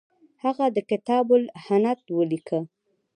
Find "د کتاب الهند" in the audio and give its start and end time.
0.75-1.99